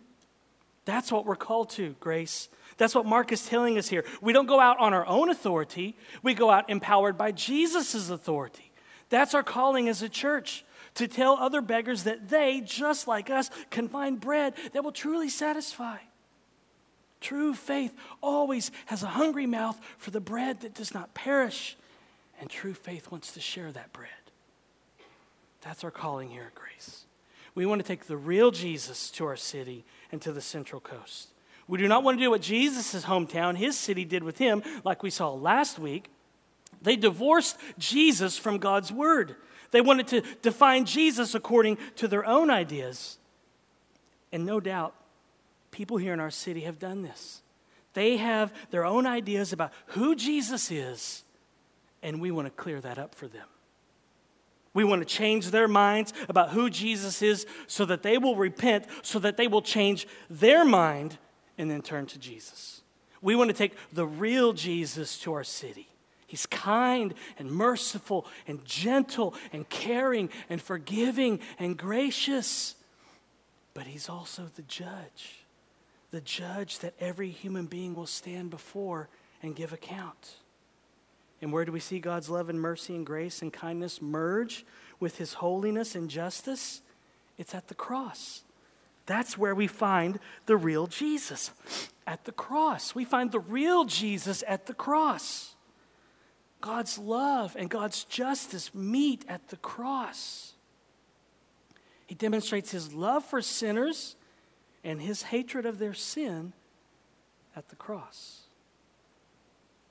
[0.85, 2.49] That's what we're called to, grace.
[2.77, 4.05] That's what Mark is telling us here.
[4.21, 8.71] We don't go out on our own authority, we go out empowered by Jesus' authority.
[9.09, 10.63] That's our calling as a church
[10.95, 15.29] to tell other beggars that they, just like us, can find bread that will truly
[15.29, 15.97] satisfy.
[17.21, 21.75] True faith always has a hungry mouth for the bread that does not perish,
[22.39, 24.09] and true faith wants to share that bread.
[25.61, 27.03] That's our calling here at Grace.
[27.55, 31.29] We want to take the real Jesus to our city and to the Central Coast.
[31.67, 35.03] We do not want to do what Jesus' hometown, his city, did with him, like
[35.03, 36.09] we saw last week.
[36.81, 39.35] They divorced Jesus from God's word.
[39.71, 43.17] They wanted to define Jesus according to their own ideas.
[44.31, 44.95] And no doubt,
[45.71, 47.41] people here in our city have done this.
[47.93, 51.23] They have their own ideas about who Jesus is,
[52.03, 53.47] and we want to clear that up for them.
[54.73, 58.85] We want to change their minds about who Jesus is so that they will repent,
[59.01, 61.17] so that they will change their mind
[61.57, 62.81] and then turn to Jesus.
[63.21, 65.89] We want to take the real Jesus to our city.
[66.27, 72.75] He's kind and merciful and gentle and caring and forgiving and gracious,
[73.73, 75.38] but He's also the judge
[76.11, 79.09] the judge that every human being will stand before
[79.41, 80.37] and give account.
[81.41, 84.65] And where do we see God's love and mercy and grace and kindness merge
[84.99, 86.81] with his holiness and justice?
[87.37, 88.43] It's at the cross.
[89.05, 91.51] That's where we find the real Jesus.
[92.05, 92.93] At the cross.
[92.93, 95.55] We find the real Jesus at the cross.
[96.61, 100.53] God's love and God's justice meet at the cross.
[102.07, 104.15] He demonstrates his love for sinners
[104.89, 106.51] and his hatred of their sin
[107.55, 108.41] at the cross.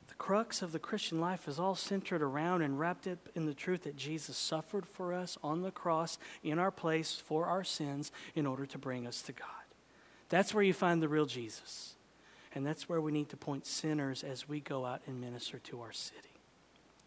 [0.09, 3.55] The crux of the Christian life is all centered around and wrapped up in the
[3.55, 8.11] truth that Jesus suffered for us on the cross in our place for our sins
[8.35, 9.47] in order to bring us to God.
[10.31, 11.95] That's where you find the real Jesus.
[12.53, 15.81] And that's where we need to point sinners as we go out and minister to
[15.81, 16.38] our city.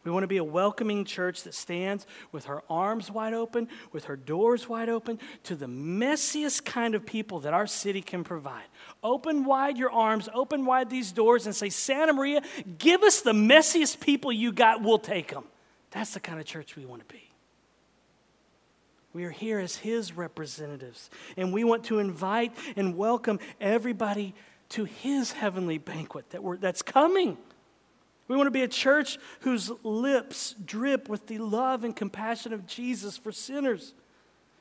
[0.03, 4.05] We want to be a welcoming church that stands with her arms wide open, with
[4.05, 8.63] her doors wide open to the messiest kind of people that our city can provide.
[9.03, 12.41] Open wide your arms, open wide these doors, and say, Santa Maria,
[12.79, 15.43] give us the messiest people you got, we'll take them.
[15.91, 17.29] That's the kind of church we want to be.
[19.13, 24.33] We are here as His representatives, and we want to invite and welcome everybody
[24.69, 27.37] to His heavenly banquet that that's coming.
[28.27, 32.65] We want to be a church whose lips drip with the love and compassion of
[32.65, 33.93] Jesus for sinners.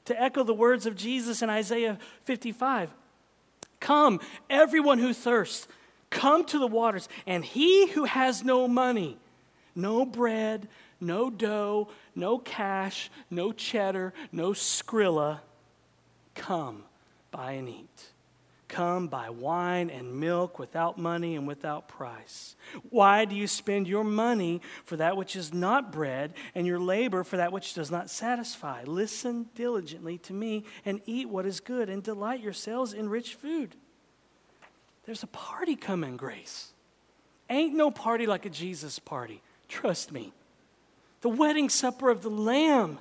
[0.06, 2.90] To echo the words of Jesus in Isaiah 55
[3.78, 5.68] Come, everyone who thirsts,
[6.10, 9.18] come to the waters, and he who has no money,
[9.74, 10.68] no bread,
[11.00, 15.40] no dough, no cash, no cheddar, no Skrilla,
[16.34, 16.84] come,
[17.30, 18.12] buy and eat.
[18.70, 22.54] Come buy wine and milk without money and without price?
[22.88, 27.24] Why do you spend your money for that which is not bread and your labor
[27.24, 28.84] for that which does not satisfy?
[28.84, 33.74] Listen diligently to me and eat what is good and delight yourselves in rich food.
[35.04, 36.72] There's a party coming, Grace.
[37.48, 39.42] Ain't no party like a Jesus party.
[39.66, 40.32] Trust me.
[41.22, 43.00] The wedding supper of the Lamb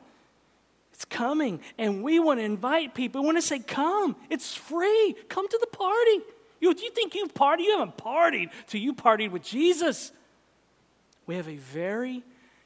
[0.99, 3.21] it's coming, and we want to invite people.
[3.21, 5.15] We want to say, Come, it's free.
[5.29, 6.19] Come to the party.
[6.59, 7.59] You, you think you've partied?
[7.59, 10.11] You haven't partied till you partied with Jesus.
[11.25, 12.21] We have a very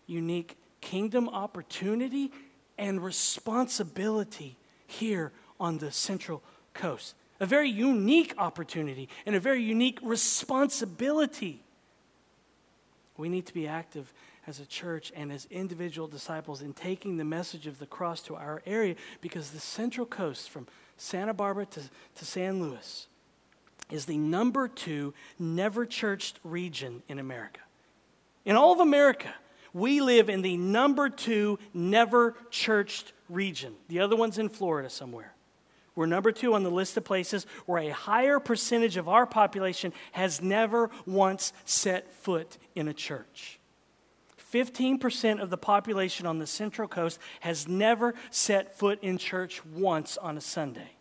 [0.08, 2.32] unique kingdom opportunity
[2.76, 4.56] and responsibility
[4.88, 6.42] here on the Central
[6.74, 7.14] Coast.
[7.40, 11.62] A very unique opportunity and a very unique responsibility.
[13.16, 14.12] We need to be active
[14.48, 18.36] as a church and as individual disciples in taking the message of the cross to
[18.36, 20.68] our area because the Central Coast, from
[20.98, 21.82] Santa Barbara to,
[22.16, 23.08] to San Luis,
[23.90, 27.60] is the number two never churched region in America.
[28.46, 29.34] In all of America,
[29.74, 33.74] we live in the number two never churched region.
[33.88, 35.34] The other one's in Florida somewhere.
[35.96, 39.94] We're number two on the list of places where a higher percentage of our population
[40.12, 43.60] has never once set foot in a church.
[44.54, 50.16] 15% of the population on the Central Coast has never set foot in church once
[50.16, 50.92] on a Sunday.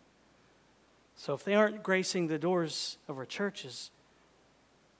[1.15, 3.91] So if they aren't gracing the doors of our churches,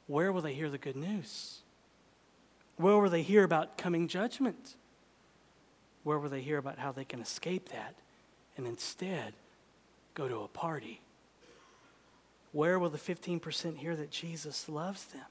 [0.05, 1.61] where will they hear the good news?
[2.77, 4.75] Where will they hear about coming judgment?
[6.03, 7.95] Where will they hear about how they can escape that
[8.55, 9.33] and instead
[10.13, 11.01] go to a party?
[12.51, 15.25] Where will the 15% hear that Jesus loves them?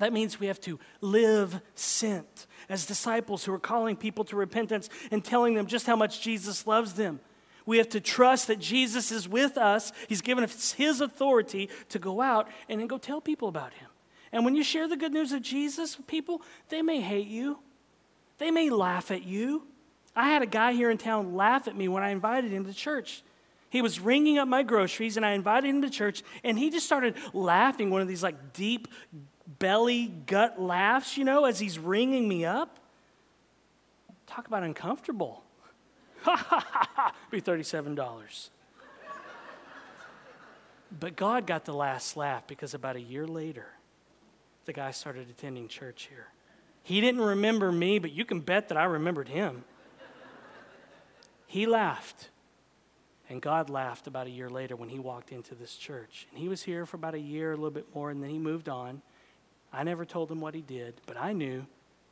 [0.00, 4.88] That means we have to live sent as disciples who are calling people to repentance
[5.10, 7.20] and telling them just how much Jesus loves them.
[7.66, 9.92] We have to trust that Jesus is with us.
[10.08, 13.88] He's given us His authority to go out and then go tell people about Him.
[14.32, 16.40] And when you share the good news of Jesus with people,
[16.70, 17.58] they may hate you,
[18.38, 19.66] they may laugh at you.
[20.16, 22.72] I had a guy here in town laugh at me when I invited him to
[22.72, 23.22] church.
[23.68, 26.84] He was ringing up my groceries, and I invited him to church, and he just
[26.84, 28.88] started laughing, one of these like deep,
[29.58, 32.78] belly gut laughs, you know, as he's ringing me up.
[34.26, 35.42] Talk about uncomfortable.
[36.22, 38.50] Ha ha ha ha, be $37.
[41.00, 43.66] but God got the last laugh because about a year later,
[44.66, 46.26] the guy started attending church here.
[46.82, 49.64] He didn't remember me, but you can bet that I remembered him.
[51.46, 52.28] He laughed.
[53.28, 56.26] And God laughed about a year later when he walked into this church.
[56.30, 58.38] And he was here for about a year, a little bit more, and then he
[58.38, 59.02] moved on.
[59.72, 61.64] I never told him what he did, but I knew,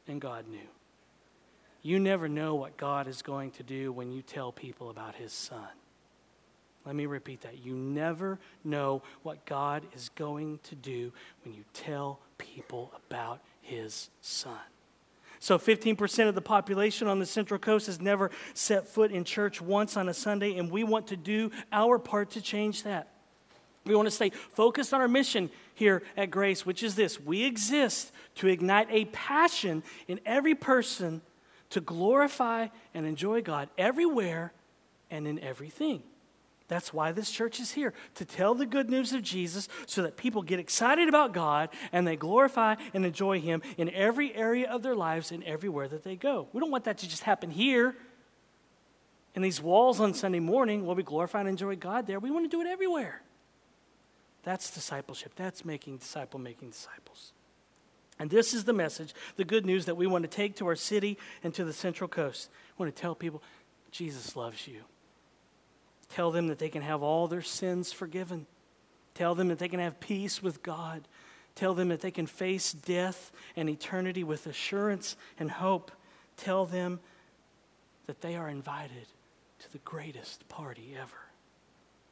[0.07, 0.69] and God knew.
[1.83, 5.33] You never know what God is going to do when you tell people about his
[5.33, 5.69] son.
[6.85, 7.59] Let me repeat that.
[7.65, 11.13] You never know what God is going to do
[11.45, 14.59] when you tell people about his son.
[15.41, 19.61] So, 15% of the population on the Central Coast has never set foot in church
[19.61, 23.09] once on a Sunday, and we want to do our part to change that.
[23.89, 27.45] We want to stay focused on our mission here at Grace, which is this we
[27.45, 31.23] exist to ignite a passion in every person
[31.71, 34.53] to glorify and enjoy God everywhere
[35.11, 36.03] and in everything.
[36.69, 40.19] That's why this church is here, to tell the good news of Jesus so that
[40.19, 44.83] people get excited about God and they glorify and enjoy Him in every area of
[44.83, 46.47] their lives and everywhere that they go.
[46.53, 47.97] We don't want that to just happen here
[49.35, 52.19] in these walls on Sunday morning while we glorify and enjoy God there.
[52.19, 53.23] We want to do it everywhere.
[54.43, 55.33] That's discipleship.
[55.37, 57.33] That's making disciple making disciples.
[58.19, 60.77] And this is the message, the good news that we want to take to our
[60.77, 62.51] city and to the Central Coast.
[62.77, 63.43] We want to tell people
[63.91, 64.83] Jesus loves you.
[66.09, 68.47] Tell them that they can have all their sins forgiven.
[69.15, 71.07] Tell them that they can have peace with God.
[71.55, 75.93] Tell them that they can face death and eternity with assurance and hope.
[76.37, 77.01] Tell them
[78.07, 79.07] that they are invited
[79.61, 81.28] to the greatest party ever.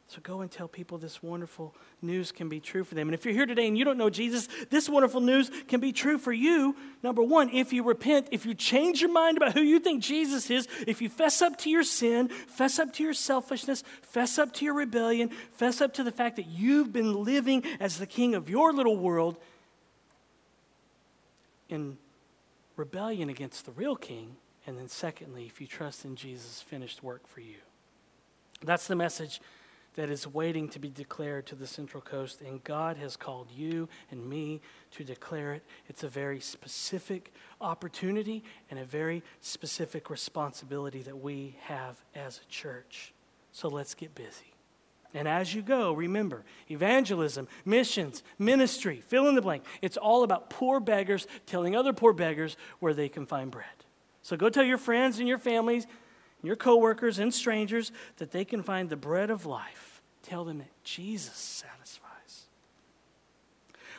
[0.08, 3.08] So go and tell people this wonderful news can be true for them.
[3.08, 5.92] And if you're here today and you don't know Jesus, this wonderful news can be
[5.92, 6.76] true for you.
[7.02, 10.48] Number one, if you repent, if you change your mind about who you think Jesus
[10.48, 14.52] is, if you fess up to your sin, fess up to your selfishness, fess up
[14.54, 18.36] to your rebellion, fess up to the fact that you've been living as the king
[18.36, 19.36] of your little world
[21.68, 21.98] in
[22.76, 24.36] rebellion against the real king.
[24.68, 27.56] And then, secondly, if you trust in Jesus' finished work for you.
[28.62, 29.40] That's the message
[29.96, 33.88] that is waiting to be declared to the Central Coast, and God has called you
[34.10, 34.60] and me
[34.92, 35.64] to declare it.
[35.88, 42.50] It's a very specific opportunity and a very specific responsibility that we have as a
[42.50, 43.12] church.
[43.52, 44.52] So let's get busy.
[45.14, 49.64] And as you go, remember evangelism, missions, ministry, fill in the blank.
[49.80, 53.66] It's all about poor beggars telling other poor beggars where they can find bread.
[54.20, 55.86] So go tell your friends and your families,
[56.46, 60.02] your coworkers and strangers that they can find the bread of life.
[60.22, 62.46] Tell them that Jesus satisfies.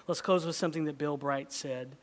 [0.08, 1.95] Let's close with something that Bill Bright said.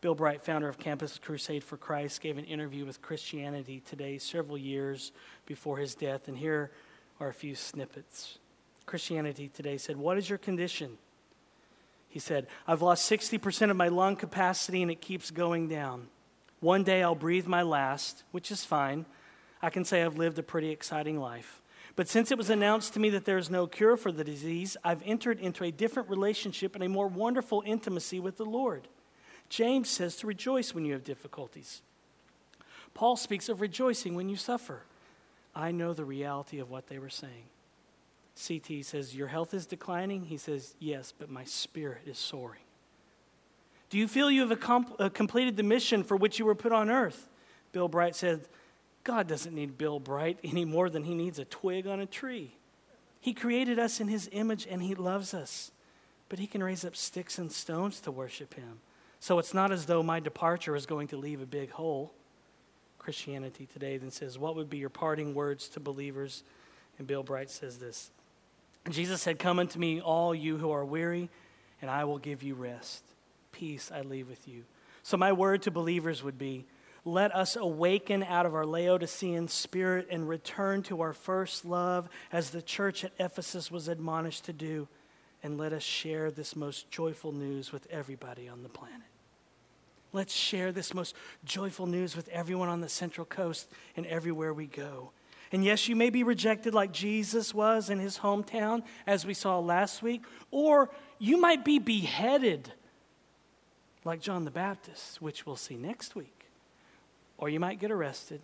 [0.00, 4.56] Bill Bright, founder of Campus Crusade for Christ, gave an interview with Christianity Today several
[4.56, 5.12] years
[5.44, 6.70] before his death, and here
[7.18, 8.38] are a few snippets.
[8.86, 10.98] Christianity Today said, What is your condition?
[12.08, 16.08] He said, I've lost 60% of my lung capacity and it keeps going down.
[16.60, 19.04] One day I'll breathe my last, which is fine.
[19.62, 21.60] I can say I've lived a pretty exciting life.
[21.96, 24.76] But since it was announced to me that there is no cure for the disease,
[24.84, 28.86] I've entered into a different relationship and a more wonderful intimacy with the Lord.
[29.48, 31.82] James says to rejoice when you have difficulties.
[32.94, 34.82] Paul speaks of rejoicing when you suffer.
[35.54, 37.46] I know the reality of what they were saying.
[38.46, 40.26] CT says, Your health is declining?
[40.26, 42.60] He says, Yes, but my spirit is soaring.
[43.90, 46.90] Do you feel you have uh, completed the mission for which you were put on
[46.90, 47.28] earth?
[47.72, 48.46] Bill Bright said,
[49.08, 52.52] God doesn't need Bill Bright any more than he needs a twig on a tree.
[53.18, 55.70] He created us in his image and he loves us,
[56.28, 58.80] but he can raise up sticks and stones to worship him.
[59.18, 62.12] So it's not as though my departure is going to leave a big hole.
[62.98, 66.42] Christianity Today then says, What would be your parting words to believers?
[66.98, 68.10] And Bill Bright says this
[68.90, 71.30] Jesus said, Come unto me, all you who are weary,
[71.80, 73.04] and I will give you rest.
[73.52, 74.64] Peace I leave with you.
[75.02, 76.66] So, my word to believers would be,
[77.12, 82.50] let us awaken out of our Laodicean spirit and return to our first love as
[82.50, 84.88] the church at Ephesus was admonished to do.
[85.42, 89.06] And let us share this most joyful news with everybody on the planet.
[90.12, 94.66] Let's share this most joyful news with everyone on the Central Coast and everywhere we
[94.66, 95.10] go.
[95.52, 99.58] And yes, you may be rejected like Jesus was in his hometown, as we saw
[99.58, 102.72] last week, or you might be beheaded
[104.04, 106.37] like John the Baptist, which we'll see next week.
[107.38, 108.40] Or you might get arrested.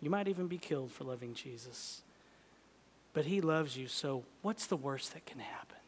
[0.00, 2.02] You might even be killed for loving Jesus.
[3.12, 5.78] But he loves you, so what's the worst that can happen?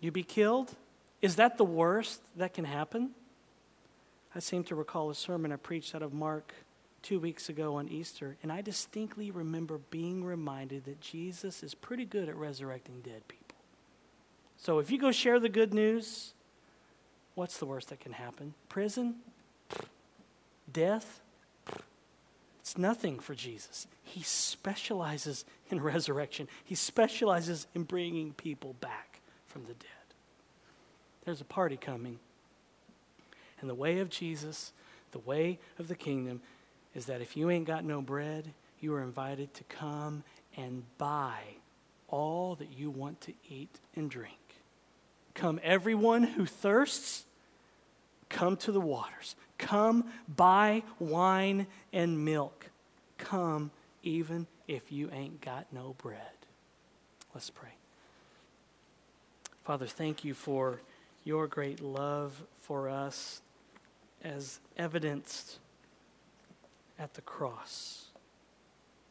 [0.00, 0.74] You be killed?
[1.22, 3.10] Is that the worst that can happen?
[4.34, 6.52] I seem to recall a sermon I preached out of Mark
[7.02, 12.04] two weeks ago on Easter, and I distinctly remember being reminded that Jesus is pretty
[12.04, 13.56] good at resurrecting dead people.
[14.56, 16.34] So if you go share the good news,
[17.34, 18.54] what's the worst that can happen?
[18.68, 19.16] Prison?
[20.70, 21.20] Death?
[22.60, 23.86] It's nothing for Jesus.
[24.04, 29.88] He specializes in resurrection, he specializes in bringing people back from the dead.
[31.24, 32.18] There's a party coming.
[33.60, 34.72] And the way of Jesus,
[35.12, 36.40] the way of the kingdom,
[36.94, 40.24] is that if you ain't got no bread, you are invited to come
[40.56, 41.38] and buy
[42.08, 44.36] all that you want to eat and drink.
[45.34, 47.24] Come, everyone who thirsts,
[48.32, 49.36] come to the waters.
[49.58, 52.70] Come buy wine and milk.
[53.18, 53.70] Come
[54.02, 56.18] even if you ain't got no bread.
[57.32, 57.74] Let's pray.
[59.62, 60.80] Father, thank you for
[61.22, 63.40] your great love for us
[64.24, 65.58] as evidenced
[66.98, 68.06] at the cross,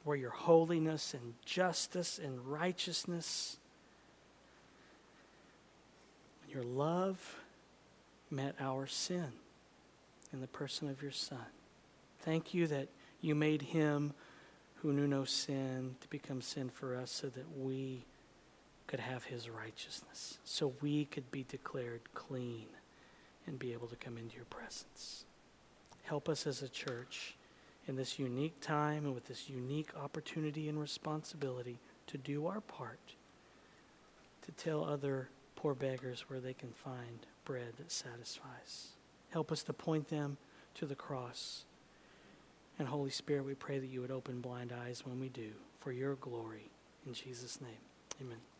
[0.03, 3.57] where your holiness and justice and righteousness,
[6.49, 7.40] your love
[8.31, 9.33] met our sin
[10.33, 11.45] in the person of your Son.
[12.19, 12.87] Thank you that
[13.19, 14.13] you made him
[14.75, 18.05] who knew no sin to become sin for us so that we
[18.87, 22.65] could have his righteousness, so we could be declared clean
[23.45, 25.25] and be able to come into your presence.
[26.03, 27.35] Help us as a church
[27.87, 33.15] in this unique time and with this unique opportunity and responsibility to do our part
[34.43, 38.89] to tell other poor beggars where they can find bread that satisfies.
[39.29, 40.37] Help us to point them
[40.75, 41.65] to the cross.
[42.79, 45.91] And Holy Spirit, we pray that you would open blind eyes when we do, for
[45.91, 46.69] your glory.
[47.05, 47.71] In Jesus' name,
[48.21, 48.50] amen.